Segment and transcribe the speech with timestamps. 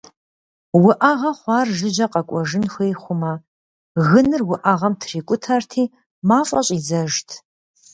[0.87, 3.33] Уӏэгъэ хъуар жыжьэ къэкӏуэжын хуей хъумэ,
[4.09, 5.83] гыныр уӏэгъэм трикӏутэрти
[6.27, 7.29] мафӏэ щӏидзэжт.